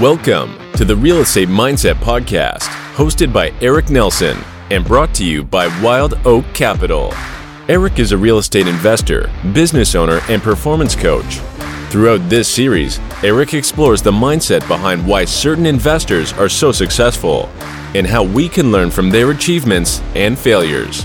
Welcome 0.00 0.56
to 0.74 0.84
the 0.84 0.94
Real 0.94 1.16
Estate 1.16 1.48
Mindset 1.48 1.96
Podcast, 1.96 2.68
hosted 2.94 3.32
by 3.32 3.52
Eric 3.60 3.90
Nelson 3.90 4.38
and 4.70 4.84
brought 4.84 5.12
to 5.16 5.24
you 5.24 5.42
by 5.42 5.66
Wild 5.82 6.14
Oak 6.24 6.44
Capital. 6.54 7.12
Eric 7.68 7.98
is 7.98 8.12
a 8.12 8.16
real 8.16 8.38
estate 8.38 8.68
investor, 8.68 9.28
business 9.52 9.96
owner, 9.96 10.20
and 10.28 10.40
performance 10.40 10.94
coach. 10.94 11.40
Throughout 11.90 12.18
this 12.28 12.48
series, 12.48 13.00
Eric 13.24 13.54
explores 13.54 14.00
the 14.00 14.12
mindset 14.12 14.60
behind 14.68 15.04
why 15.04 15.24
certain 15.24 15.66
investors 15.66 16.32
are 16.34 16.48
so 16.48 16.70
successful 16.70 17.48
and 17.96 18.06
how 18.06 18.22
we 18.22 18.48
can 18.48 18.70
learn 18.70 18.92
from 18.92 19.10
their 19.10 19.32
achievements 19.32 20.00
and 20.14 20.38
failures. 20.38 21.04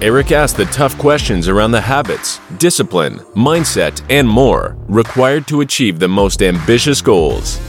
Eric 0.00 0.32
asks 0.32 0.56
the 0.56 0.64
tough 0.64 0.98
questions 0.98 1.46
around 1.46 1.70
the 1.70 1.80
habits, 1.80 2.40
discipline, 2.58 3.18
mindset, 3.36 4.02
and 4.10 4.28
more 4.28 4.76
required 4.88 5.46
to 5.46 5.60
achieve 5.60 6.00
the 6.00 6.08
most 6.08 6.42
ambitious 6.42 7.00
goals. 7.00 7.60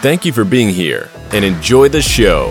Thank 0.00 0.24
you 0.24 0.32
for 0.32 0.44
being 0.44 0.68
here 0.68 1.10
and 1.32 1.44
enjoy 1.44 1.88
the 1.88 2.00
show. 2.00 2.50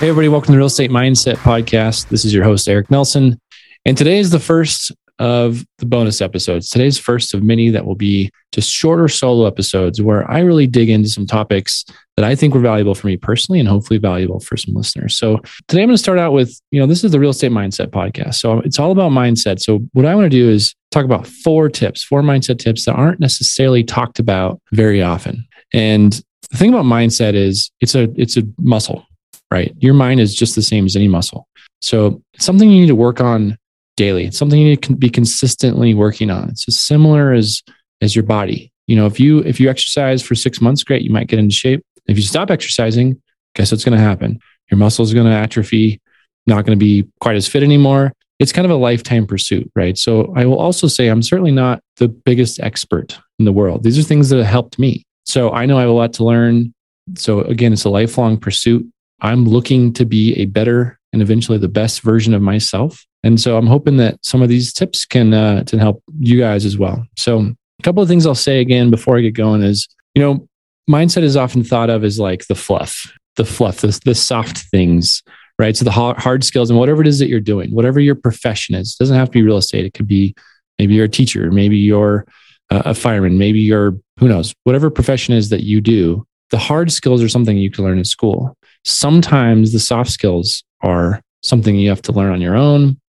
Hey, 0.00 0.08
everybody, 0.08 0.26
welcome 0.26 0.46
to 0.46 0.52
the 0.54 0.56
Real 0.56 0.66
Estate 0.66 0.90
Mindset 0.90 1.36
Podcast. 1.36 2.08
This 2.08 2.24
is 2.24 2.34
your 2.34 2.42
host, 2.42 2.68
Eric 2.68 2.90
Nelson. 2.90 3.40
And 3.84 3.96
today 3.96 4.18
is 4.18 4.32
the 4.32 4.40
first 4.40 4.90
of 5.20 5.64
the 5.78 5.86
bonus 5.86 6.20
episodes. 6.20 6.70
Today's 6.70 6.98
first 6.98 7.34
of 7.34 7.44
many 7.44 7.70
that 7.70 7.86
will 7.86 7.94
be 7.94 8.32
just 8.50 8.68
shorter 8.68 9.06
solo 9.06 9.46
episodes 9.46 10.02
where 10.02 10.28
I 10.28 10.40
really 10.40 10.66
dig 10.66 10.90
into 10.90 11.08
some 11.08 11.24
topics 11.24 11.84
that 12.22 12.30
I 12.30 12.34
think 12.34 12.54
were 12.54 12.60
valuable 12.60 12.94
for 12.94 13.06
me 13.06 13.16
personally 13.16 13.60
and 13.60 13.68
hopefully 13.68 13.98
valuable 13.98 14.40
for 14.40 14.56
some 14.56 14.74
listeners. 14.74 15.16
So 15.16 15.38
today 15.68 15.82
I'm 15.82 15.88
going 15.88 15.94
to 15.96 15.98
start 15.98 16.18
out 16.18 16.32
with, 16.32 16.58
you 16.70 16.80
know, 16.80 16.86
this 16.86 17.04
is 17.04 17.12
the 17.12 17.20
Real 17.20 17.30
Estate 17.30 17.52
Mindset 17.52 17.88
Podcast. 17.88 18.34
So 18.34 18.60
it's 18.60 18.78
all 18.78 18.92
about 18.92 19.12
mindset. 19.12 19.60
So 19.60 19.80
what 19.92 20.06
I 20.06 20.14
want 20.14 20.26
to 20.26 20.30
do 20.30 20.48
is 20.48 20.74
talk 20.90 21.04
about 21.04 21.26
four 21.26 21.68
tips, 21.68 22.02
four 22.02 22.22
mindset 22.22 22.58
tips 22.58 22.84
that 22.84 22.94
aren't 22.94 23.20
necessarily 23.20 23.84
talked 23.84 24.18
about 24.18 24.60
very 24.72 25.02
often. 25.02 25.46
And 25.72 26.12
the 26.50 26.58
thing 26.58 26.72
about 26.72 26.84
mindset 26.84 27.34
is 27.34 27.70
it's 27.80 27.94
a 27.94 28.08
it's 28.16 28.36
a 28.36 28.42
muscle 28.58 29.06
right? 29.52 29.74
Your 29.80 29.92
mind 29.92 30.18
is 30.18 30.34
just 30.34 30.54
the 30.54 30.62
same 30.62 30.86
as 30.86 30.96
any 30.96 31.08
muscle. 31.08 31.46
So 31.80 32.22
it's 32.32 32.44
something 32.44 32.70
you 32.70 32.80
need 32.80 32.86
to 32.86 32.94
work 32.94 33.20
on 33.20 33.58
daily. 33.98 34.24
It's 34.24 34.38
something 34.38 34.58
you 34.58 34.70
need 34.70 34.82
to 34.84 34.96
be 34.96 35.10
consistently 35.10 35.92
working 35.92 36.30
on. 36.30 36.48
It's 36.48 36.66
as 36.66 36.80
similar 36.80 37.32
as 37.32 37.62
as 38.00 38.16
your 38.16 38.24
body. 38.24 38.72
You 38.86 38.96
know, 38.96 39.06
if 39.06 39.20
you 39.20 39.40
if 39.40 39.60
you 39.60 39.68
exercise 39.68 40.22
for 40.22 40.34
six 40.34 40.60
months, 40.60 40.82
great, 40.82 41.02
you 41.02 41.10
might 41.10 41.28
get 41.28 41.38
into 41.38 41.54
shape. 41.54 41.84
If 42.06 42.16
you 42.16 42.22
stop 42.22 42.50
exercising, 42.50 43.20
guess 43.54 43.70
what's 43.70 43.84
going 43.84 43.96
to 43.96 44.02
happen? 44.02 44.40
Your 44.70 44.78
muscles 44.78 45.12
are 45.12 45.14
going 45.14 45.26
to 45.26 45.32
atrophy, 45.32 46.00
not 46.46 46.64
going 46.64 46.78
to 46.78 46.84
be 46.84 47.06
quite 47.20 47.36
as 47.36 47.48
fit 47.48 47.62
anymore. 47.62 48.12
It's 48.38 48.52
kind 48.52 48.64
of 48.64 48.70
a 48.70 48.76
lifetime 48.76 49.26
pursuit, 49.26 49.70
right? 49.76 49.96
So 49.96 50.32
I 50.36 50.46
will 50.46 50.58
also 50.58 50.88
say 50.88 51.08
I'm 51.08 51.22
certainly 51.22 51.52
not 51.52 51.80
the 51.98 52.08
biggest 52.08 52.58
expert 52.60 53.18
in 53.38 53.44
the 53.44 53.52
world. 53.52 53.84
These 53.84 53.98
are 53.98 54.02
things 54.02 54.30
that 54.30 54.38
have 54.38 54.46
helped 54.46 54.78
me. 54.78 55.04
So 55.24 55.52
I 55.52 55.66
know 55.66 55.78
I 55.78 55.82
have 55.82 55.90
a 55.90 55.94
lot 55.94 56.12
to 56.14 56.24
learn. 56.24 56.74
So 57.16 57.40
again, 57.42 57.72
it's 57.72 57.84
a 57.84 57.90
lifelong 57.90 58.38
pursuit. 58.38 58.84
I'm 59.20 59.44
looking 59.44 59.92
to 59.94 60.04
be 60.04 60.34
a 60.34 60.46
better 60.46 60.98
and 61.12 61.22
eventually 61.22 61.58
the 61.58 61.68
best 61.68 62.00
version 62.00 62.34
of 62.34 62.42
myself. 62.42 63.04
And 63.22 63.40
so 63.40 63.56
I'm 63.56 63.66
hoping 63.66 63.98
that 63.98 64.18
some 64.24 64.42
of 64.42 64.48
these 64.48 64.72
tips 64.72 65.04
can 65.04 65.32
uh, 65.32 65.62
to 65.64 65.78
help 65.78 66.02
you 66.18 66.40
guys 66.40 66.64
as 66.64 66.76
well. 66.76 67.06
So 67.16 67.38
a 67.38 67.82
couple 67.82 68.02
of 68.02 68.08
things 68.08 68.26
I'll 68.26 68.34
say 68.34 68.60
again 68.60 68.90
before 68.90 69.16
I 69.16 69.20
get 69.20 69.34
going 69.34 69.62
is, 69.62 69.86
you 70.14 70.22
know, 70.22 70.48
mindset 70.90 71.22
is 71.22 71.36
often 71.36 71.64
thought 71.64 71.90
of 71.90 72.04
as 72.04 72.18
like 72.18 72.46
the 72.46 72.54
fluff, 72.54 73.12
the 73.36 73.44
fluff, 73.44 73.80
the, 73.80 73.98
the 74.04 74.14
soft 74.14 74.58
things, 74.70 75.22
right? 75.58 75.76
So 75.76 75.84
the 75.84 75.90
hard 75.90 76.44
skills 76.44 76.70
and 76.70 76.78
whatever 76.78 77.02
it 77.02 77.06
is 77.08 77.18
that 77.18 77.28
you're 77.28 77.40
doing, 77.40 77.70
whatever 77.70 78.00
your 78.00 78.14
profession 78.14 78.74
is, 78.74 78.94
doesn't 78.96 79.16
have 79.16 79.28
to 79.28 79.32
be 79.32 79.42
real 79.42 79.56
estate. 79.56 79.84
It 79.84 79.94
could 79.94 80.08
be 80.08 80.34
maybe 80.78 80.94
you're 80.94 81.04
a 81.06 81.08
teacher, 81.10 81.50
maybe 81.50 81.76
you're 81.76 82.26
a 82.70 82.94
fireman, 82.94 83.38
maybe 83.38 83.60
you're 83.60 83.94
who 84.18 84.28
knows, 84.28 84.54
whatever 84.64 84.90
profession 84.90 85.34
is 85.34 85.48
that 85.50 85.64
you 85.64 85.80
do. 85.80 86.26
The 86.50 86.58
hard 86.58 86.92
skills 86.92 87.22
are 87.22 87.28
something 87.28 87.56
you 87.56 87.70
can 87.70 87.84
learn 87.84 87.98
in 87.98 88.04
school. 88.04 88.56
Sometimes 88.84 89.72
the 89.72 89.80
soft 89.80 90.10
skills 90.10 90.62
are 90.80 91.20
something 91.42 91.76
you 91.76 91.88
have 91.88 92.02
to 92.02 92.12
learn 92.12 92.32
on 92.32 92.40
your 92.40 92.56
own, 92.56 93.00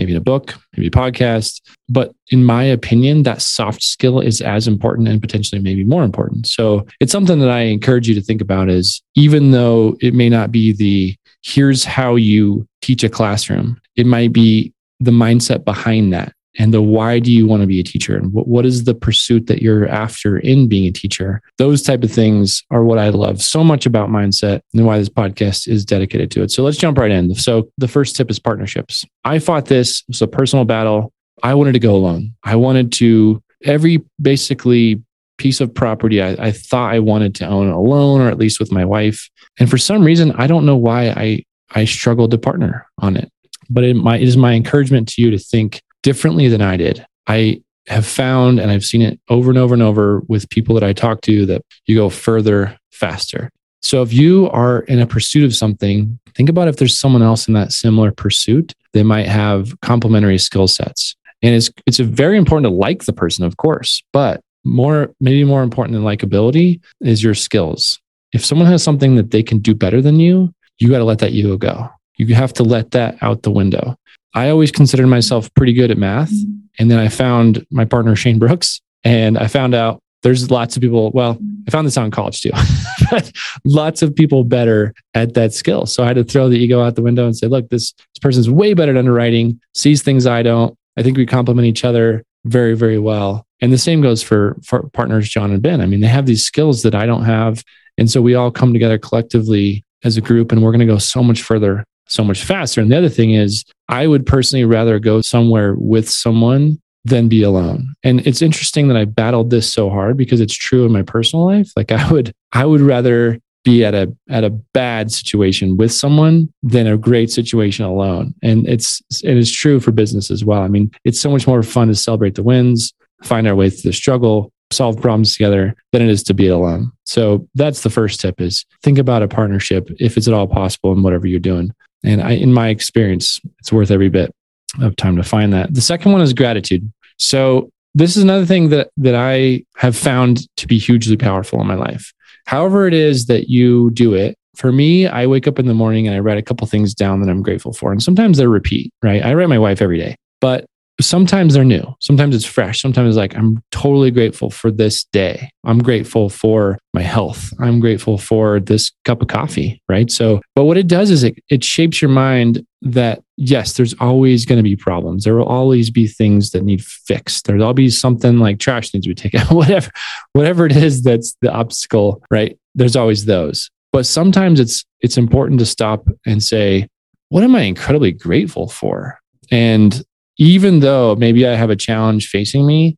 maybe 0.00 0.14
a 0.14 0.20
book, 0.20 0.54
maybe 0.74 0.86
a 0.86 0.90
podcast. 0.90 1.60
But 1.90 2.14
in 2.30 2.42
my 2.42 2.64
opinion, 2.64 3.22
that 3.24 3.42
soft 3.42 3.82
skill 3.82 4.18
is 4.18 4.40
as 4.40 4.66
important 4.66 5.08
and 5.08 5.20
potentially 5.20 5.60
maybe 5.60 5.84
more 5.84 6.02
important. 6.02 6.46
So 6.46 6.86
it's 7.00 7.12
something 7.12 7.38
that 7.40 7.50
I 7.50 7.60
encourage 7.60 8.08
you 8.08 8.14
to 8.14 8.22
think 8.22 8.40
about 8.40 8.70
is 8.70 9.02
even 9.14 9.50
though 9.50 9.98
it 10.00 10.14
may 10.14 10.30
not 10.30 10.50
be 10.50 10.72
the 10.72 11.14
here's 11.42 11.84
how 11.84 12.16
you 12.16 12.66
teach 12.80 13.04
a 13.04 13.10
classroom, 13.10 13.78
it 13.94 14.06
might 14.06 14.32
be 14.32 14.72
the 15.00 15.10
mindset 15.10 15.64
behind 15.64 16.14
that 16.14 16.32
and 16.58 16.74
the 16.74 16.82
why 16.82 17.18
do 17.18 17.32
you 17.32 17.46
want 17.46 17.60
to 17.60 17.66
be 17.66 17.80
a 17.80 17.84
teacher? 17.84 18.16
And 18.16 18.32
what, 18.32 18.48
what 18.48 18.66
is 18.66 18.84
the 18.84 18.94
pursuit 18.94 19.46
that 19.46 19.62
you're 19.62 19.86
after 19.88 20.38
in 20.38 20.68
being 20.68 20.86
a 20.86 20.92
teacher? 20.92 21.40
Those 21.58 21.82
type 21.82 22.02
of 22.02 22.10
things 22.10 22.64
are 22.70 22.84
what 22.84 22.98
i 22.98 23.08
love 23.08 23.40
so 23.40 23.62
much 23.62 23.86
about 23.86 24.08
mindset 24.08 24.60
and 24.74 24.84
why 24.84 24.98
this 24.98 25.08
podcast 25.08 25.68
is 25.68 25.84
dedicated 25.84 26.30
to 26.32 26.42
it. 26.42 26.50
So 26.50 26.62
let's 26.62 26.76
jump 26.76 26.98
right 26.98 27.10
in. 27.10 27.34
So 27.34 27.70
the 27.78 27.88
first 27.88 28.16
tip 28.16 28.30
is 28.30 28.38
partnerships. 28.38 29.04
I 29.24 29.38
fought 29.38 29.66
this 29.66 30.00
it 30.00 30.08
was 30.08 30.22
a 30.22 30.26
personal 30.26 30.64
battle. 30.64 31.12
I 31.42 31.54
wanted 31.54 31.72
to 31.72 31.78
go 31.78 31.94
alone. 31.94 32.34
I 32.44 32.56
wanted 32.56 32.92
to 32.92 33.42
every 33.64 34.02
basically 34.20 35.02
piece 35.38 35.60
of 35.60 35.74
property 35.74 36.20
I, 36.20 36.32
I 36.32 36.52
thought 36.52 36.92
i 36.92 36.98
wanted 36.98 37.34
to 37.36 37.46
own 37.46 37.70
alone 37.70 38.20
or 38.20 38.28
at 38.28 38.36
least 38.36 38.60
with 38.60 38.70
my 38.70 38.84
wife. 38.84 39.30
And 39.58 39.70
for 39.70 39.78
some 39.78 40.04
reason 40.04 40.32
i 40.32 40.46
don't 40.46 40.66
know 40.66 40.76
why 40.76 41.10
i 41.10 41.42
i 41.70 41.84
struggled 41.84 42.30
to 42.32 42.38
partner 42.38 42.86
on 42.98 43.16
it. 43.16 43.30
But 43.70 43.84
it, 43.84 43.94
my, 43.94 44.16
it 44.16 44.26
is 44.26 44.36
my 44.36 44.54
encouragement 44.54 45.08
to 45.10 45.22
you 45.22 45.30
to 45.30 45.38
think 45.38 45.80
differently 46.02 46.48
than 46.48 46.62
I 46.62 46.76
did. 46.76 47.04
I 47.26 47.62
have 47.88 48.06
found, 48.06 48.60
and 48.60 48.70
I've 48.70 48.84
seen 48.84 49.02
it 49.02 49.18
over 49.28 49.50
and 49.50 49.58
over 49.58 49.74
and 49.74 49.82
over 49.82 50.20
with 50.28 50.48
people 50.50 50.74
that 50.74 50.84
I 50.84 50.92
talk 50.92 51.22
to, 51.22 51.46
that 51.46 51.62
you 51.86 51.96
go 51.96 52.10
further 52.10 52.76
faster. 52.90 53.50
So 53.82 54.02
if 54.02 54.12
you 54.12 54.48
are 54.50 54.80
in 54.80 55.00
a 55.00 55.06
pursuit 55.06 55.44
of 55.44 55.54
something, 55.54 56.18
think 56.34 56.48
about 56.48 56.68
if 56.68 56.76
there's 56.76 56.98
someone 56.98 57.22
else 57.22 57.48
in 57.48 57.54
that 57.54 57.72
similar 57.72 58.12
pursuit, 58.12 58.74
they 58.92 59.02
might 59.02 59.26
have 59.26 59.78
complementary 59.80 60.38
skill 60.38 60.68
sets. 60.68 61.16
And 61.42 61.54
it's 61.54 61.70
it's 61.86 61.98
very 61.98 62.36
important 62.36 62.70
to 62.70 62.76
like 62.76 63.04
the 63.04 63.14
person, 63.14 63.44
of 63.44 63.56
course, 63.56 64.02
but 64.12 64.42
more 64.64 65.10
maybe 65.20 65.44
more 65.44 65.62
important 65.62 65.94
than 65.94 66.02
likability 66.02 66.80
is 67.00 67.22
your 67.22 67.34
skills. 67.34 67.98
If 68.32 68.44
someone 68.44 68.68
has 68.68 68.82
something 68.82 69.16
that 69.16 69.30
they 69.30 69.42
can 69.42 69.58
do 69.58 69.74
better 69.74 70.02
than 70.02 70.20
you, 70.20 70.52
you 70.78 70.90
got 70.90 70.98
to 70.98 71.04
let 71.04 71.18
that 71.20 71.32
ego 71.32 71.56
go. 71.56 71.88
You 72.16 72.34
have 72.34 72.52
to 72.54 72.62
let 72.62 72.90
that 72.90 73.16
out 73.22 73.42
the 73.42 73.50
window. 73.50 73.96
I 74.34 74.50
always 74.50 74.70
considered 74.70 75.08
myself 75.08 75.52
pretty 75.54 75.72
good 75.72 75.90
at 75.90 75.98
math. 75.98 76.30
Mm-hmm. 76.30 76.58
And 76.78 76.90
then 76.90 76.98
I 76.98 77.08
found 77.08 77.66
my 77.70 77.84
partner, 77.84 78.16
Shane 78.16 78.38
Brooks, 78.38 78.80
and 79.04 79.36
I 79.36 79.46
found 79.48 79.74
out 79.74 80.00
there's 80.22 80.50
lots 80.50 80.76
of 80.76 80.82
people. 80.82 81.10
Well, 81.12 81.38
I 81.66 81.70
found 81.70 81.86
this 81.86 81.96
out 81.96 82.04
in 82.04 82.10
college 82.10 82.40
too, 82.40 82.50
but 83.10 83.32
lots 83.64 84.02
of 84.02 84.14
people 84.14 84.44
better 84.44 84.94
at 85.14 85.34
that 85.34 85.52
skill. 85.52 85.86
So 85.86 86.02
I 86.02 86.06
had 86.06 86.16
to 86.16 86.24
throw 86.24 86.48
the 86.48 86.58
ego 86.58 86.82
out 86.82 86.94
the 86.94 87.02
window 87.02 87.26
and 87.26 87.36
say, 87.36 87.46
look, 87.46 87.68
this, 87.68 87.92
this 87.92 88.18
person's 88.20 88.50
way 88.50 88.74
better 88.74 88.92
at 88.92 88.98
underwriting, 88.98 89.60
sees 89.74 90.02
things 90.02 90.26
I 90.26 90.42
don't. 90.42 90.76
I 90.96 91.02
think 91.02 91.16
we 91.16 91.26
complement 91.26 91.66
each 91.66 91.84
other 91.84 92.24
very, 92.44 92.74
very 92.74 92.98
well. 92.98 93.46
And 93.60 93.72
the 93.72 93.78
same 93.78 94.00
goes 94.00 94.22
for, 94.22 94.56
for 94.64 94.88
partners, 94.90 95.28
John 95.28 95.50
and 95.50 95.62
Ben. 95.62 95.80
I 95.80 95.86
mean, 95.86 96.00
they 96.00 96.06
have 96.06 96.26
these 96.26 96.44
skills 96.44 96.82
that 96.82 96.94
I 96.94 97.06
don't 97.06 97.24
have. 97.24 97.62
And 97.98 98.10
so 98.10 98.22
we 98.22 98.34
all 98.34 98.50
come 98.50 98.72
together 98.72 98.98
collectively 98.98 99.84
as 100.02 100.16
a 100.16 100.22
group 100.22 100.50
and 100.50 100.62
we're 100.62 100.70
going 100.70 100.80
to 100.80 100.86
go 100.86 100.98
so 100.98 101.22
much 101.22 101.42
further 101.42 101.84
so 102.10 102.24
much 102.24 102.44
faster. 102.44 102.80
And 102.80 102.90
the 102.90 102.98
other 102.98 103.08
thing 103.08 103.32
is, 103.32 103.64
I 103.88 104.06
would 104.06 104.26
personally 104.26 104.64
rather 104.64 104.98
go 104.98 105.20
somewhere 105.20 105.74
with 105.76 106.08
someone 106.08 106.80
than 107.04 107.28
be 107.28 107.42
alone. 107.42 107.94
And 108.02 108.26
it's 108.26 108.42
interesting 108.42 108.88
that 108.88 108.96
I 108.96 109.04
battled 109.06 109.50
this 109.50 109.72
so 109.72 109.88
hard 109.88 110.16
because 110.16 110.40
it's 110.40 110.54
true 110.54 110.84
in 110.84 110.92
my 110.92 111.02
personal 111.02 111.46
life. 111.46 111.70
Like 111.76 111.92
I 111.92 112.10
would, 112.12 112.32
I 112.52 112.66
would 112.66 112.80
rather 112.80 113.38
be 113.62 113.84
at 113.84 113.94
a 113.94 114.14
at 114.30 114.42
a 114.42 114.50
bad 114.50 115.12
situation 115.12 115.76
with 115.76 115.92
someone 115.92 116.52
than 116.62 116.86
a 116.86 116.96
great 116.96 117.30
situation 117.30 117.84
alone. 117.84 118.34
And 118.42 118.66
it's 118.66 119.02
and 119.22 119.32
it 119.32 119.38
is 119.38 119.52
true 119.52 119.80
for 119.80 119.92
business 119.92 120.30
as 120.30 120.44
well. 120.44 120.62
I 120.62 120.68
mean, 120.68 120.90
it's 121.04 121.20
so 121.20 121.30
much 121.30 121.46
more 121.46 121.62
fun 121.62 121.88
to 121.88 121.94
celebrate 121.94 122.34
the 122.34 122.42
wins, 122.42 122.92
find 123.22 123.46
our 123.46 123.54
way 123.54 123.70
through 123.70 123.90
the 123.90 123.96
struggle, 123.96 124.52
solve 124.70 125.00
problems 125.00 125.34
together 125.34 125.74
than 125.92 126.02
it 126.02 126.08
is 126.08 126.22
to 126.24 126.34
be 126.34 126.48
alone. 126.48 126.90
So 127.04 127.46
that's 127.54 127.82
the 127.82 127.90
first 127.90 128.20
tip 128.20 128.40
is 128.40 128.64
think 128.82 128.98
about 128.98 129.22
a 129.22 129.28
partnership 129.28 129.90
if 129.98 130.16
it's 130.16 130.28
at 130.28 130.34
all 130.34 130.46
possible 130.46 130.92
in 130.92 131.02
whatever 131.02 131.26
you're 131.26 131.40
doing. 131.40 131.72
And 132.04 132.22
I, 132.22 132.32
in 132.32 132.52
my 132.52 132.68
experience, 132.68 133.40
it's 133.58 133.72
worth 133.72 133.90
every 133.90 134.08
bit 134.08 134.34
of 134.80 134.96
time 134.96 135.16
to 135.16 135.22
find 135.22 135.52
that. 135.52 135.74
The 135.74 135.80
second 135.80 136.12
one 136.12 136.20
is 136.20 136.32
gratitude. 136.32 136.90
So 137.18 137.70
this 137.94 138.16
is 138.16 138.22
another 138.22 138.46
thing 138.46 138.68
that 138.70 138.90
that 138.98 139.14
I 139.14 139.64
have 139.76 139.96
found 139.96 140.46
to 140.56 140.66
be 140.66 140.78
hugely 140.78 141.16
powerful 141.16 141.60
in 141.60 141.66
my 141.66 141.74
life. 141.74 142.12
However 142.46 142.86
it 142.86 142.94
is 142.94 143.26
that 143.26 143.48
you 143.48 143.90
do 143.90 144.14
it, 144.14 144.36
for 144.56 144.72
me, 144.72 145.06
I 145.06 145.26
wake 145.26 145.46
up 145.46 145.58
in 145.58 145.66
the 145.66 145.74
morning 145.74 146.06
and 146.06 146.16
I 146.16 146.20
write 146.20 146.38
a 146.38 146.42
couple 146.42 146.66
things 146.66 146.94
down 146.94 147.20
that 147.20 147.30
I'm 147.30 147.42
grateful 147.42 147.72
for. 147.72 147.92
And 147.92 148.02
sometimes 148.02 148.38
they're 148.38 148.48
repeat, 148.48 148.92
right? 149.02 149.24
I 149.24 149.34
write 149.34 149.48
my 149.48 149.58
wife 149.58 149.80
every 149.80 149.98
day. 149.98 150.16
But 150.40 150.66
sometimes 151.00 151.54
they're 151.54 151.64
new. 151.64 151.94
Sometimes 152.00 152.34
it's 152.34 152.44
fresh. 152.44 152.80
Sometimes 152.80 153.10
it's 153.10 153.16
like, 153.16 153.36
I'm 153.36 153.62
totally 153.70 154.10
grateful 154.10 154.50
for 154.50 154.70
this 154.70 155.04
day. 155.04 155.50
I'm 155.64 155.78
grateful 155.78 156.28
for 156.28 156.78
my 156.94 157.02
health. 157.02 157.52
I'm 157.60 157.80
grateful 157.80 158.18
for 158.18 158.60
this 158.60 158.92
cup 159.04 159.22
of 159.22 159.28
coffee. 159.28 159.82
Right. 159.88 160.10
So, 160.10 160.40
but 160.54 160.64
what 160.64 160.76
it 160.76 160.86
does 160.86 161.10
is 161.10 161.22
it, 161.22 161.38
it 161.48 161.62
shapes 161.64 162.00
your 162.00 162.10
mind 162.10 162.66
that 162.82 163.22
yes, 163.36 163.74
there's 163.74 163.94
always 164.00 164.46
going 164.46 164.58
to 164.58 164.62
be 164.62 164.76
problems. 164.76 165.24
There 165.24 165.34
will 165.34 165.44
always 165.44 165.90
be 165.90 166.06
things 166.06 166.50
that 166.50 166.64
need 166.64 166.84
fixed. 166.84 167.46
There'll 167.46 167.62
always 167.62 167.76
be 167.76 167.90
something 167.90 168.38
like 168.38 168.58
trash 168.58 168.92
needs 168.94 169.04
to 169.04 169.10
be 169.10 169.14
taken 169.14 169.40
out, 169.40 169.50
whatever, 169.52 169.90
whatever 170.32 170.66
it 170.66 170.76
is 170.76 171.02
that's 171.02 171.36
the 171.40 171.52
obstacle, 171.52 172.22
right? 172.30 172.58
There's 172.74 172.96
always 172.96 173.24
those. 173.24 173.70
But 173.92 174.06
sometimes 174.06 174.60
it's 174.60 174.84
it's 175.00 175.16
important 175.16 175.58
to 175.60 175.66
stop 175.66 176.08
and 176.26 176.42
say, 176.42 176.86
what 177.30 177.42
am 177.42 177.56
I 177.56 177.62
incredibly 177.62 178.12
grateful 178.12 178.68
for? 178.68 179.18
And 179.50 180.02
even 180.40 180.80
though 180.80 181.14
maybe 181.16 181.46
I 181.46 181.54
have 181.54 181.68
a 181.68 181.76
challenge 181.76 182.28
facing 182.28 182.66
me, 182.66 182.96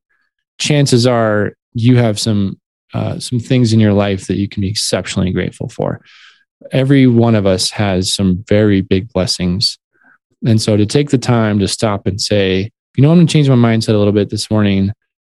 chances 0.58 1.08
are 1.08 1.54
you 1.74 1.96
have 1.96 2.18
some 2.18 2.58
uh, 2.94 3.18
some 3.18 3.40
things 3.40 3.72
in 3.72 3.80
your 3.80 3.92
life 3.92 4.26
that 4.28 4.36
you 4.36 4.48
can 4.48 4.60
be 4.60 4.68
exceptionally 4.68 5.32
grateful 5.32 5.68
for. 5.68 6.00
Every 6.70 7.06
one 7.06 7.34
of 7.34 7.44
us 7.44 7.70
has 7.70 8.14
some 8.14 8.44
very 8.48 8.80
big 8.80 9.12
blessings, 9.12 9.78
and 10.46 10.62
so 10.62 10.76
to 10.76 10.86
take 10.86 11.10
the 11.10 11.18
time 11.18 11.58
to 11.58 11.66
stop 11.66 12.06
and 12.06 12.20
say, 12.20 12.70
you 12.96 13.02
know, 13.02 13.10
I'm 13.10 13.16
going 13.16 13.26
to 13.26 13.32
change 13.32 13.48
my 13.48 13.56
mindset 13.56 13.94
a 13.94 13.98
little 13.98 14.12
bit 14.12 14.30
this 14.30 14.48
morning 14.48 14.92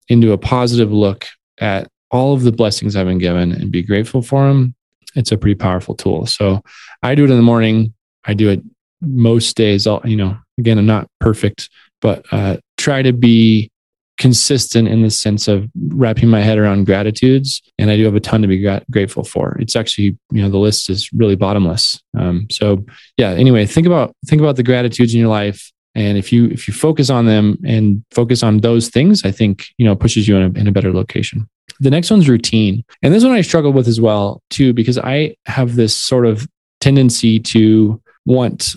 into 0.08 0.32
a 0.32 0.38
positive 0.38 0.90
look 0.90 1.26
at 1.58 1.88
all 2.10 2.32
of 2.32 2.42
the 2.42 2.52
blessings 2.52 2.96
I've 2.96 3.06
been 3.06 3.18
given 3.18 3.52
and 3.52 3.70
be 3.70 3.82
grateful 3.82 4.22
for 4.22 4.48
them. 4.48 4.74
It's 5.14 5.32
a 5.32 5.36
pretty 5.36 5.56
powerful 5.56 5.94
tool. 5.94 6.24
So 6.24 6.62
I 7.02 7.14
do 7.14 7.24
it 7.24 7.30
in 7.30 7.36
the 7.36 7.42
morning. 7.42 7.92
I 8.24 8.32
do 8.32 8.48
it 8.48 8.62
most 9.02 9.56
days. 9.56 9.84
You 9.84 10.16
know, 10.16 10.38
again, 10.58 10.78
I'm 10.78 10.86
not 10.86 11.10
perfect 11.20 11.68
but 12.00 12.24
uh, 12.32 12.56
try 12.76 13.02
to 13.02 13.12
be 13.12 13.70
consistent 14.18 14.88
in 14.88 15.02
the 15.02 15.10
sense 15.10 15.46
of 15.46 15.68
wrapping 15.90 16.28
my 16.28 16.40
head 16.40 16.58
around 16.58 16.86
gratitudes 16.86 17.62
and 17.78 17.88
i 17.88 17.96
do 17.96 18.04
have 18.04 18.16
a 18.16 18.20
ton 18.20 18.42
to 18.42 18.48
be 18.48 18.60
gra- 18.60 18.82
grateful 18.90 19.22
for. 19.22 19.56
It's 19.60 19.76
actually 19.76 20.18
you 20.32 20.42
know 20.42 20.50
the 20.50 20.58
list 20.58 20.90
is 20.90 21.12
really 21.12 21.36
bottomless. 21.36 22.02
Um, 22.18 22.48
so 22.50 22.84
yeah 23.16 23.30
anyway 23.30 23.64
think 23.66 23.86
about 23.86 24.14
think 24.26 24.40
about 24.42 24.56
the 24.56 24.62
gratitudes 24.62 25.14
in 25.14 25.20
your 25.20 25.28
life 25.28 25.72
and 25.94 26.18
if 26.18 26.32
you 26.32 26.46
if 26.46 26.66
you 26.66 26.74
focus 26.74 27.10
on 27.10 27.26
them 27.26 27.58
and 27.64 28.04
focus 28.10 28.42
on 28.42 28.58
those 28.58 28.88
things 28.88 29.24
i 29.24 29.30
think 29.30 29.68
you 29.78 29.86
know 29.86 29.94
pushes 29.94 30.26
you 30.26 30.36
in 30.36 30.42
a, 30.42 30.60
in 30.60 30.66
a 30.66 30.72
better 30.72 30.92
location. 30.92 31.48
The 31.80 31.90
next 31.90 32.10
one's 32.10 32.28
routine 32.28 32.84
and 33.02 33.14
this 33.14 33.22
one 33.22 33.34
i 33.34 33.40
struggle 33.42 33.72
with 33.72 33.86
as 33.86 34.00
well 34.00 34.42
too 34.50 34.72
because 34.72 34.98
i 34.98 35.36
have 35.46 35.76
this 35.76 35.96
sort 35.96 36.26
of 36.26 36.48
tendency 36.80 37.38
to 37.40 38.00
want 38.26 38.76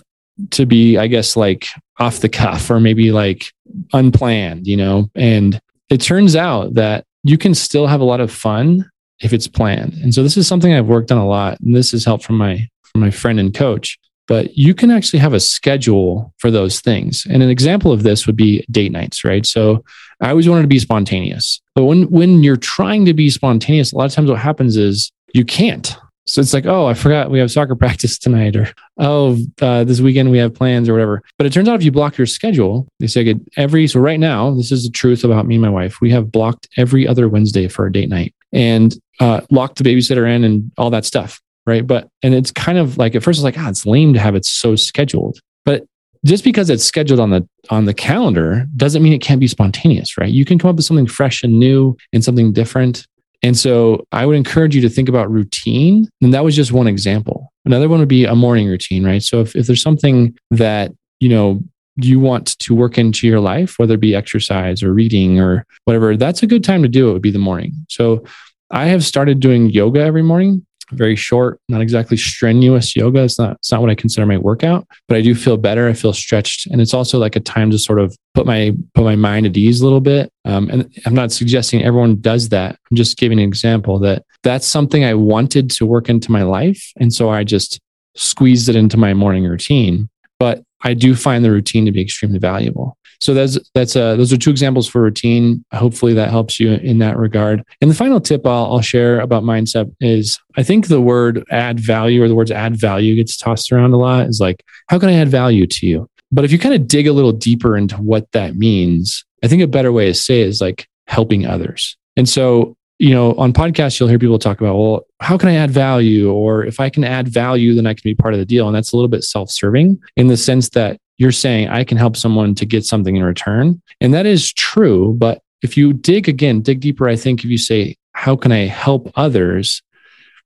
to 0.51 0.65
be, 0.65 0.97
I 0.97 1.07
guess, 1.07 1.35
like 1.35 1.67
off 2.01 2.19
the 2.19 2.29
cuff 2.29 2.69
or 2.69 2.79
maybe 2.79 3.11
like 3.11 3.53
unplanned, 3.93 4.67
you 4.67 4.75
know? 4.75 5.09
And 5.15 5.61
it 5.89 6.01
turns 6.01 6.35
out 6.35 6.73
that 6.73 7.05
you 7.23 7.37
can 7.37 7.53
still 7.53 7.87
have 7.87 8.01
a 8.01 8.05
lot 8.05 8.19
of 8.19 8.31
fun 8.31 8.89
if 9.19 9.33
it's 9.33 9.47
planned. 9.47 9.93
And 9.93 10.13
so 10.13 10.23
this 10.23 10.35
is 10.35 10.47
something 10.47 10.73
I've 10.73 10.87
worked 10.87 11.11
on 11.11 11.19
a 11.19 11.27
lot. 11.27 11.59
And 11.59 11.75
this 11.75 11.93
is 11.93 12.03
help 12.03 12.23
from 12.23 12.37
my 12.37 12.67
from 12.83 13.01
my 13.01 13.11
friend 13.11 13.39
and 13.39 13.53
coach. 13.53 13.97
But 14.27 14.57
you 14.57 14.73
can 14.73 14.91
actually 14.91 15.19
have 15.19 15.33
a 15.33 15.39
schedule 15.39 16.33
for 16.37 16.51
those 16.51 16.79
things. 16.79 17.25
And 17.29 17.43
an 17.43 17.49
example 17.49 17.91
of 17.91 18.03
this 18.03 18.25
would 18.25 18.35
be 18.35 18.65
date 18.71 18.91
nights, 18.91 19.23
right? 19.23 19.45
So 19.45 19.83
I 20.21 20.29
always 20.29 20.47
wanted 20.47 20.63
to 20.63 20.67
be 20.67 20.79
spontaneous. 20.79 21.61
But 21.75 21.85
when 21.85 22.03
when 22.03 22.43
you're 22.43 22.57
trying 22.57 23.05
to 23.05 23.13
be 23.13 23.29
spontaneous, 23.29 23.93
a 23.93 23.97
lot 23.97 24.05
of 24.05 24.13
times 24.13 24.29
what 24.29 24.39
happens 24.39 24.75
is 24.75 25.11
you 25.33 25.45
can't. 25.45 25.95
So 26.31 26.39
it's 26.39 26.53
like, 26.53 26.65
oh, 26.65 26.85
I 26.85 26.93
forgot 26.93 27.29
we 27.29 27.39
have 27.39 27.51
soccer 27.51 27.75
practice 27.81 28.17
tonight, 28.17 28.55
or 28.55 28.69
oh, 28.97 29.37
uh, 29.61 29.83
this 29.83 29.99
weekend 29.99 30.31
we 30.31 30.37
have 30.37 30.53
plans, 30.53 30.87
or 30.87 30.93
whatever. 30.93 31.21
But 31.37 31.45
it 31.45 31.53
turns 31.53 31.67
out 31.67 31.75
if 31.75 31.83
you 31.83 31.91
block 31.91 32.17
your 32.17 32.27
schedule, 32.27 32.87
they 32.99 33.07
say 33.07 33.35
every. 33.57 33.87
So 33.87 33.99
right 33.99 34.19
now, 34.19 34.51
this 34.53 34.71
is 34.71 34.85
the 34.85 34.91
truth 34.91 35.23
about 35.23 35.45
me 35.45 35.55
and 35.55 35.61
my 35.61 35.69
wife. 35.69 35.99
We 35.99 36.09
have 36.11 36.31
blocked 36.31 36.69
every 36.77 37.07
other 37.07 37.27
Wednesday 37.27 37.67
for 37.67 37.85
a 37.85 37.91
date 37.91 38.09
night 38.09 38.33
and 38.53 38.95
uh, 39.19 39.41
locked 39.49 39.77
the 39.77 39.83
babysitter 39.83 40.29
in 40.29 40.43
and 40.43 40.71
all 40.77 40.89
that 40.91 41.05
stuff, 41.05 41.41
right? 41.65 41.85
But 41.85 42.07
and 42.23 42.33
it's 42.33 42.51
kind 42.51 42.77
of 42.77 42.97
like 42.97 43.13
at 43.13 43.23
first 43.23 43.39
it's 43.39 43.43
like, 43.43 43.57
ah, 43.57 43.69
it's 43.69 43.85
lame 43.85 44.13
to 44.13 44.19
have 44.19 44.35
it 44.35 44.45
so 44.45 44.75
scheduled, 44.77 45.39
but 45.65 45.85
just 46.23 46.43
because 46.43 46.69
it's 46.69 46.83
scheduled 46.83 47.19
on 47.19 47.31
the 47.31 47.47
on 47.69 47.85
the 47.85 47.93
calendar 47.93 48.67
doesn't 48.77 49.03
mean 49.03 49.13
it 49.13 49.21
can't 49.21 49.39
be 49.39 49.47
spontaneous 49.47 50.17
right 50.17 50.29
you 50.29 50.45
can 50.45 50.59
come 50.59 50.69
up 50.69 50.75
with 50.75 50.85
something 50.85 51.07
fresh 51.07 51.43
and 51.43 51.59
new 51.59 51.95
and 52.13 52.23
something 52.23 52.53
different 52.53 53.07
and 53.43 53.57
so 53.57 54.05
I 54.11 54.25
would 54.25 54.35
encourage 54.35 54.75
you 54.75 54.81
to 54.81 54.89
think 54.89 55.09
about 55.09 55.31
routine. 55.31 56.07
And 56.21 56.33
that 56.33 56.43
was 56.43 56.55
just 56.55 56.71
one 56.71 56.87
example. 56.87 57.51
Another 57.65 57.89
one 57.89 57.99
would 57.99 58.07
be 58.07 58.25
a 58.25 58.35
morning 58.35 58.67
routine, 58.67 59.03
right? 59.03 59.21
So 59.21 59.41
if, 59.41 59.55
if 59.55 59.67
there's 59.67 59.81
something 59.81 60.37
that, 60.51 60.91
you 61.19 61.29
know, 61.29 61.61
you 61.97 62.19
want 62.19 62.57
to 62.59 62.75
work 62.75 62.97
into 62.97 63.27
your 63.27 63.39
life, 63.39 63.77
whether 63.77 63.95
it 63.95 63.99
be 63.99 64.15
exercise 64.15 64.81
or 64.81 64.93
reading 64.93 65.39
or 65.39 65.65
whatever, 65.85 66.15
that's 66.15 66.43
a 66.43 66.47
good 66.47 66.63
time 66.63 66.81
to 66.83 66.87
do 66.87 67.09
it 67.09 67.13
would 67.13 67.21
be 67.21 67.31
the 67.31 67.39
morning. 67.39 67.73
So 67.89 68.23
I 68.69 68.85
have 68.85 69.03
started 69.03 69.39
doing 69.39 69.69
yoga 69.69 69.99
every 69.99 70.23
morning 70.23 70.65
very 70.91 71.15
short, 71.15 71.59
not 71.69 71.81
exactly 71.81 72.17
strenuous 72.17 72.95
yoga. 72.95 73.23
It's 73.23 73.39
not, 73.39 73.53
it's 73.53 73.71
not 73.71 73.81
what 73.81 73.89
I 73.89 73.95
consider 73.95 74.25
my 74.25 74.37
workout, 74.37 74.87
but 75.07 75.17
I 75.17 75.21
do 75.21 75.33
feel 75.35 75.57
better. 75.57 75.87
I 75.87 75.93
feel 75.93 76.13
stretched. 76.13 76.67
And 76.67 76.81
it's 76.81 76.93
also 76.93 77.17
like 77.19 77.35
a 77.35 77.39
time 77.39 77.71
to 77.71 77.79
sort 77.79 77.99
of 77.99 78.15
put 78.33 78.45
my, 78.45 78.73
put 78.93 79.03
my 79.03 79.15
mind 79.15 79.45
at 79.45 79.57
ease 79.57 79.81
a 79.81 79.83
little 79.83 80.01
bit. 80.01 80.31
Um, 80.45 80.69
and 80.69 80.93
I'm 81.05 81.13
not 81.13 81.31
suggesting 81.31 81.83
everyone 81.83 82.21
does 82.21 82.49
that. 82.49 82.77
I'm 82.89 82.97
just 82.97 83.17
giving 83.17 83.39
an 83.39 83.45
example 83.45 83.99
that 83.99 84.23
that's 84.43 84.67
something 84.67 85.03
I 85.03 85.13
wanted 85.13 85.69
to 85.71 85.85
work 85.85 86.09
into 86.09 86.31
my 86.31 86.43
life. 86.43 86.91
And 86.97 87.13
so 87.13 87.29
I 87.29 87.43
just 87.43 87.79
squeezed 88.15 88.69
it 88.69 88.75
into 88.75 88.97
my 88.97 89.13
morning 89.13 89.45
routine. 89.45 90.09
But 90.39 90.63
I 90.83 90.93
do 90.93 91.15
find 91.15 91.43
the 91.43 91.51
routine 91.51 91.85
to 91.85 91.91
be 91.91 92.01
extremely 92.01 92.39
valuable. 92.39 92.97
So 93.19 93.35
that's 93.35 93.59
that's 93.75 93.95
uh, 93.95 94.15
those 94.15 94.33
are 94.33 94.37
two 94.37 94.49
examples 94.49 94.87
for 94.87 95.01
routine. 95.01 95.63
Hopefully 95.73 96.13
that 96.15 96.31
helps 96.31 96.59
you 96.59 96.71
in 96.73 96.97
that 96.99 97.17
regard. 97.17 97.63
And 97.79 97.89
the 97.89 97.95
final 97.95 98.19
tip 98.19 98.45
I'll, 98.47 98.73
I'll 98.73 98.81
share 98.81 99.19
about 99.19 99.43
mindset 99.43 99.93
is 99.99 100.39
I 100.57 100.63
think 100.63 100.87
the 100.87 101.01
word 101.01 101.43
add 101.51 101.79
value 101.79 102.23
or 102.23 102.27
the 102.27 102.35
words 102.35 102.49
add 102.49 102.75
value 102.75 103.15
gets 103.15 103.37
tossed 103.37 103.71
around 103.71 103.93
a 103.93 103.97
lot. 103.97 104.27
Is 104.27 104.39
like 104.39 104.63
how 104.87 104.97
can 104.97 105.09
I 105.09 105.13
add 105.13 105.29
value 105.29 105.67
to 105.67 105.85
you? 105.85 106.09
But 106.31 106.45
if 106.45 106.51
you 106.51 106.57
kind 106.57 106.73
of 106.73 106.87
dig 106.87 107.07
a 107.07 107.13
little 107.13 107.31
deeper 107.31 107.77
into 107.77 107.95
what 107.97 108.31
that 108.31 108.55
means, 108.55 109.23
I 109.43 109.47
think 109.47 109.61
a 109.61 109.67
better 109.67 109.91
way 109.91 110.07
to 110.07 110.13
say 110.15 110.41
it 110.41 110.47
is 110.47 110.61
like 110.61 110.87
helping 111.07 111.45
others. 111.45 111.97
And 112.17 112.27
so 112.27 112.75
you 113.01 113.15
know, 113.15 113.33
on 113.33 113.51
podcasts, 113.51 113.99
you'll 113.99 114.09
hear 114.09 114.19
people 114.19 114.37
talk 114.37 114.61
about, 114.61 114.77
well, 114.77 115.07
how 115.21 115.35
can 115.35 115.49
I 115.49 115.55
add 115.55 115.71
value? 115.71 116.31
Or 116.31 116.63
if 116.63 116.79
I 116.79 116.91
can 116.91 117.03
add 117.03 117.27
value, 117.27 117.73
then 117.73 117.87
I 117.87 117.95
can 117.95 118.03
be 118.03 118.13
part 118.13 118.35
of 118.35 118.39
the 118.39 118.45
deal. 118.45 118.67
And 118.67 118.75
that's 118.75 118.93
a 118.93 118.95
little 118.95 119.09
bit 119.09 119.23
self 119.23 119.49
serving 119.49 119.99
in 120.17 120.27
the 120.27 120.37
sense 120.37 120.69
that 120.69 120.99
you're 121.17 121.31
saying 121.31 121.69
I 121.69 121.83
can 121.83 121.97
help 121.97 122.15
someone 122.15 122.53
to 122.53 122.63
get 122.63 122.85
something 122.85 123.15
in 123.15 123.23
return. 123.23 123.81
And 124.01 124.13
that 124.13 124.27
is 124.27 124.53
true. 124.53 125.15
But 125.17 125.41
if 125.63 125.75
you 125.75 125.93
dig 125.93 126.29
again, 126.29 126.61
dig 126.61 126.79
deeper, 126.79 127.09
I 127.09 127.15
think 127.15 127.43
if 127.43 127.49
you 127.49 127.57
say, 127.57 127.95
how 128.13 128.35
can 128.35 128.51
I 128.51 128.67
help 128.67 129.11
others? 129.15 129.81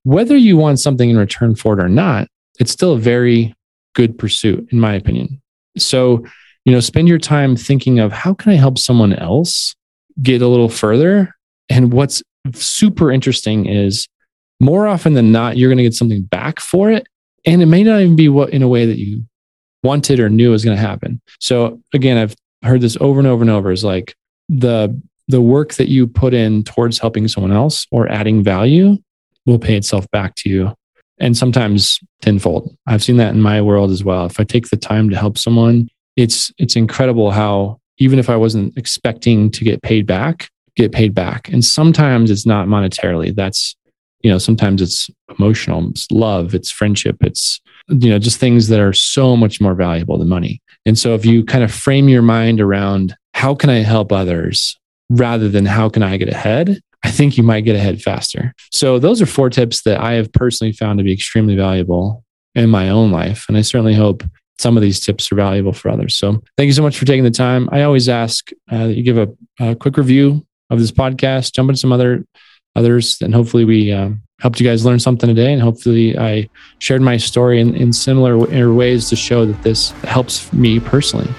Whether 0.03 0.37
you 0.37 0.55
want 0.55 0.79
something 0.79 1.09
in 1.09 1.17
return 1.17 1.55
for 1.55 1.77
it 1.77 1.83
or 1.83 1.89
not, 1.89 2.29
it's 2.57 2.71
still 2.71 2.93
a 2.93 2.97
very 2.97 3.53
good 3.95 4.17
pursuit, 4.17 4.69
in 4.71 4.79
my 4.79 4.93
opinion. 4.93 5.41
So, 5.77 6.23
you 6.63 6.71
know, 6.71 6.79
spend 6.79 7.09
your 7.09 7.19
time 7.19 7.57
thinking 7.57 7.99
of 7.99 8.13
how 8.13 8.33
can 8.33 8.53
I 8.53 8.55
help 8.55 8.77
someone 8.77 9.11
else 9.11 9.75
get 10.21 10.41
a 10.41 10.47
little 10.47 10.69
further? 10.69 11.35
And 11.67 11.91
what's 11.91 12.23
super 12.53 13.11
interesting 13.11 13.65
is 13.65 14.07
more 14.59 14.87
often 14.87 15.13
than 15.13 15.31
not, 15.31 15.57
you're 15.57 15.69
going 15.69 15.77
to 15.77 15.83
get 15.83 15.93
something 15.93 16.23
back 16.23 16.59
for 16.59 16.91
it. 16.91 17.07
And 17.45 17.61
it 17.61 17.67
may 17.67 17.83
not 17.83 18.01
even 18.01 18.15
be 18.15 18.29
what 18.29 18.49
in 18.51 18.63
a 18.63 18.67
way 18.67 18.85
that 18.85 18.97
you 18.97 19.23
wanted 19.83 20.19
or 20.19 20.29
knew 20.29 20.51
was 20.51 20.65
going 20.65 20.77
to 20.77 20.81
happen. 20.81 21.21
So 21.39 21.79
again, 21.93 22.17
I've 22.17 22.35
heard 22.63 22.81
this 22.81 22.97
over 22.99 23.19
and 23.19 23.27
over 23.27 23.43
and 23.43 23.51
over 23.51 23.71
is 23.71 23.83
like 23.83 24.15
the 24.49 24.99
the 25.27 25.41
work 25.41 25.73
that 25.73 25.89
you 25.89 26.05
put 26.05 26.33
in 26.35 26.63
towards 26.63 26.99
helping 26.99 27.27
someone 27.27 27.51
else 27.51 27.87
or 27.91 28.07
adding 28.11 28.43
value 28.43 28.97
will 29.47 29.57
pay 29.57 29.75
itself 29.75 30.09
back 30.11 30.35
to 30.35 30.49
you. 30.49 30.73
And 31.19 31.35
sometimes 31.35 31.99
tenfold. 32.21 32.75
I've 32.85 33.03
seen 33.03 33.17
that 33.17 33.33
in 33.33 33.41
my 33.41 33.61
world 33.61 33.89
as 33.89 34.03
well. 34.03 34.25
If 34.25 34.39
I 34.39 34.43
take 34.43 34.69
the 34.69 34.77
time 34.77 35.09
to 35.09 35.15
help 35.15 35.37
someone, 35.37 35.87
it's 36.15 36.51
it's 36.57 36.75
incredible 36.75 37.31
how 37.31 37.79
even 37.97 38.19
if 38.19 38.29
I 38.29 38.35
wasn't 38.35 38.77
expecting 38.77 39.49
to 39.51 39.63
get 39.63 39.81
paid 39.81 40.05
back, 40.05 40.49
get 40.75 40.91
paid 40.91 41.13
back. 41.13 41.49
And 41.49 41.63
sometimes 41.63 42.31
it's 42.31 42.45
not 42.45 42.67
monetarily. 42.67 43.33
That's, 43.33 43.75
you 44.21 44.31
know, 44.31 44.37
sometimes 44.37 44.81
it's 44.81 45.09
emotional, 45.37 45.89
it's 45.89 46.09
love, 46.11 46.53
it's 46.53 46.71
friendship, 46.71 47.17
it's 47.21 47.61
you 47.87 48.09
know, 48.09 48.19
just 48.19 48.39
things 48.39 48.67
that 48.69 48.79
are 48.79 48.93
so 48.93 49.35
much 49.35 49.61
more 49.61 49.75
valuable 49.75 50.17
than 50.17 50.27
money. 50.27 50.61
And 50.85 50.97
so 50.97 51.13
if 51.13 51.25
you 51.25 51.43
kind 51.43 51.63
of 51.63 51.71
frame 51.71 52.09
your 52.09 52.21
mind 52.21 52.59
around 52.59 53.15
how 53.33 53.53
can 53.53 53.69
I 53.69 53.77
help 53.79 54.11
others 54.11 54.77
rather 55.09 55.49
than 55.49 55.65
how 55.65 55.89
can 55.89 56.01
I 56.01 56.17
get 56.17 56.29
ahead, 56.29 56.79
I 57.03 57.11
think 57.11 57.37
you 57.37 57.43
might 57.43 57.61
get 57.61 57.75
ahead 57.75 58.01
faster. 58.01 58.53
So 58.71 58.97
those 58.97 59.21
are 59.21 59.27
four 59.27 59.49
tips 59.49 59.83
that 59.83 59.99
I 59.99 60.13
have 60.13 60.31
personally 60.33 60.73
found 60.73 60.97
to 60.97 61.03
be 61.03 61.13
extremely 61.13 61.55
valuable 61.55 62.23
in 62.55 62.69
my 62.69 62.89
own 62.89 63.11
life. 63.11 63.45
And 63.47 63.57
I 63.57 63.61
certainly 63.61 63.93
hope 63.93 64.23
some 64.57 64.77
of 64.77 64.81
these 64.81 64.99
tips 64.99 65.31
are 65.31 65.35
valuable 65.35 65.73
for 65.73 65.89
others. 65.89 66.17
So 66.17 66.41
thank 66.57 66.67
you 66.67 66.73
so 66.73 66.81
much 66.81 66.97
for 66.97 67.05
taking 67.05 67.23
the 67.23 67.31
time. 67.31 67.69
I 67.71 67.83
always 67.83 68.09
ask 68.09 68.49
uh, 68.71 68.87
that 68.87 68.95
you 68.95 69.03
give 69.03 69.17
a, 69.17 69.27
a, 69.59 69.75
quick 69.75 69.97
review 69.97 70.45
of 70.69 70.79
this 70.79 70.91
podcast, 70.91 71.53
jump 71.53 71.69
into 71.69 71.79
some 71.79 71.91
other 71.91 72.25
others, 72.75 73.21
and 73.21 73.33
hopefully 73.33 73.65
we 73.65 73.91
um, 73.91 74.21
helped 74.39 74.59
you 74.59 74.67
guys 74.67 74.85
learn 74.85 74.99
something 74.99 75.27
today. 75.27 75.53
And 75.53 75.61
hopefully, 75.61 76.17
I 76.17 76.49
shared 76.79 77.01
my 77.01 77.17
story 77.17 77.59
in, 77.59 77.75
in 77.75 77.93
similar 77.93 78.37
ways 78.73 79.09
to 79.09 79.15
show 79.15 79.45
that 79.45 79.63
this 79.63 79.91
helps 80.03 80.51
me 80.53 80.79
personally. 80.79 81.29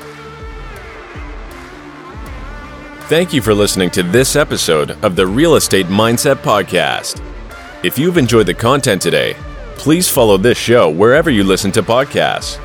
Thank 3.09 3.33
you 3.33 3.41
for 3.41 3.55
listening 3.55 3.91
to 3.91 4.03
this 4.03 4.35
episode 4.35 4.91
of 5.05 5.15
the 5.15 5.27
Real 5.27 5.55
Estate 5.55 5.87
Mindset 5.87 6.37
Podcast. 6.37 7.23
If 7.85 7.99
you've 7.99 8.19
enjoyed 8.19 8.47
the 8.47 8.55
content 8.55 9.01
today, 9.01 9.37
please 9.77 10.09
follow 10.09 10.37
this 10.37 10.59
show 10.59 10.91
wherever 10.91 11.31
you 11.31 11.45
listen 11.45 11.71
to 11.73 11.85
podcasts. 11.85 12.61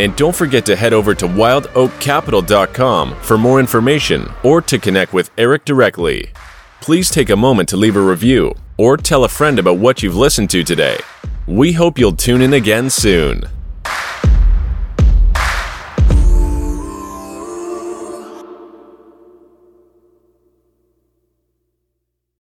And 0.00 0.16
don't 0.16 0.34
forget 0.34 0.64
to 0.64 0.76
head 0.76 0.94
over 0.94 1.14
to 1.14 1.26
wildoakcapital.com 1.26 3.16
for 3.20 3.36
more 3.36 3.60
information 3.60 4.32
or 4.42 4.62
to 4.62 4.78
connect 4.78 5.12
with 5.12 5.30
Eric 5.36 5.66
directly. 5.66 6.30
Please 6.80 7.10
take 7.10 7.28
a 7.28 7.36
moment 7.36 7.68
to 7.68 7.76
leave 7.76 7.96
a 7.96 8.00
review 8.00 8.54
or 8.78 8.96
tell 8.96 9.24
a 9.24 9.28
friend 9.28 9.58
about 9.58 9.76
what 9.76 10.02
you've 10.02 10.16
listened 10.16 10.48
to 10.50 10.64
today. 10.64 10.98
We 11.46 11.72
hope 11.72 11.98
you'll 11.98 12.16
tune 12.16 12.40
in 12.40 12.54
again 12.54 12.88
soon. 12.88 13.42